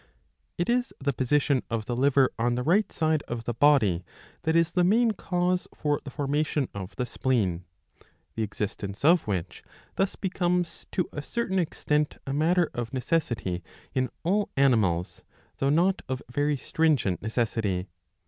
[0.01, 0.03] ^
[0.57, 4.03] It is the position of the liver on the right side of the body
[4.41, 7.65] that is the main cause for the formation of the spleen;
[8.33, 9.61] the existence of which
[9.97, 13.61] thus becomes to a certain extent a matter of necessity
[13.93, 15.21] in all animals,
[15.57, 17.87] though not of very stringent necessity.